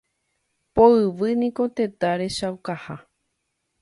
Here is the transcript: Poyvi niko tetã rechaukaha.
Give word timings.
Poyvi 0.75 1.29
niko 1.39 1.63
tetã 1.75 2.09
rechaukaha. 2.19 2.95